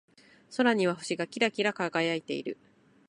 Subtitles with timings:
[0.57, 2.57] 空には星がキラキラ輝いている。